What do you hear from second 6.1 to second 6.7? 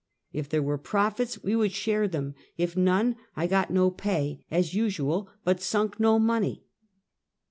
money.